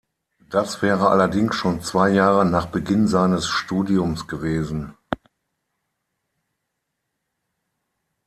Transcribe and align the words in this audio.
Das 0.49 0.81
wäre 0.81 1.09
allerdings 1.09 1.55
schon 1.55 1.83
zwei 1.83 2.09
Jahre 2.09 2.43
nach 2.43 2.65
Beginn 2.65 3.07
seines 3.07 3.47
Studiums 3.47 4.27
gewesen. 4.27 4.95